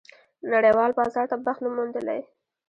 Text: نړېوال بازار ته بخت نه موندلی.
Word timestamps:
نړېوال 0.53 0.91
بازار 0.99 1.25
ته 1.31 1.37
بخت 1.45 1.61
نه 1.65 1.69
موندلی. 1.75 2.19